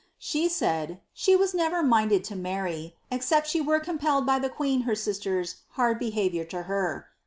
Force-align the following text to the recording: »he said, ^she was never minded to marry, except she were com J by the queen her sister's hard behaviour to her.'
»he 0.17 0.49
said, 0.49 0.99
^she 1.15 1.37
was 1.37 1.53
never 1.53 1.83
minded 1.83 2.23
to 2.23 2.35
marry, 2.35 2.95
except 3.11 3.45
she 3.45 3.61
were 3.61 3.79
com 3.79 3.99
J 3.99 4.21
by 4.25 4.39
the 4.39 4.49
queen 4.49 4.81
her 4.81 4.95
sister's 4.95 5.57
hard 5.73 5.99
behaviour 5.99 6.43
to 6.43 6.63
her.' 6.63 7.05